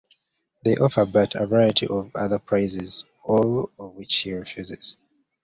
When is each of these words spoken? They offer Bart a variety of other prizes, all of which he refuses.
They 0.63 0.77
offer 0.77 1.05
Bart 1.05 1.35
a 1.35 1.45
variety 1.45 1.85
of 1.85 2.15
other 2.15 2.39
prizes, 2.39 3.05
all 3.23 3.65
of 3.77 3.93
which 3.93 4.15
he 4.15 4.33
refuses. 4.33 4.97